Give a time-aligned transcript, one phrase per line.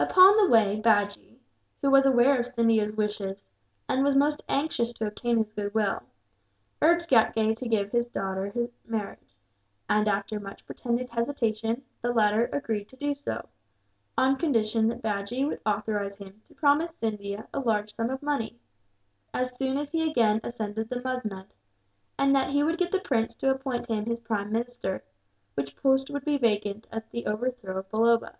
[0.00, 1.36] Upon the way, Bajee,
[1.82, 3.44] who was aware of Scindia's wishes,
[3.86, 6.04] and was most anxious to obtain his goodwill,
[6.80, 9.36] urged Ghatgay to give him his daughter in marriage
[9.90, 13.46] and, after much pretended hesitation, the latter agreed to do so
[14.16, 18.58] on condition that Bajee would authorize him to promise Scindia a large sum of money,
[19.34, 21.44] as soon as he again ascended the musnud;
[22.18, 25.04] and that he would get the prince to appoint him his prime minister,
[25.56, 28.36] which post would be vacant at the overthrow of Balloba.